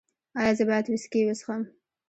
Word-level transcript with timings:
ایا 0.39 0.51
زه 0.57 0.63
باید 0.69 0.85
ویسکي 0.87 1.21
وڅښم؟ 1.25 1.61